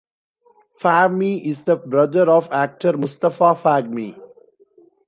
[0.81, 4.19] Fahmy is the brother of actor Mustafa Fahmy.